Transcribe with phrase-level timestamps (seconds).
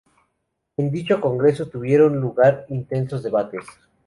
[0.77, 3.63] En dicho congreso tuvieron lugar intensos debates.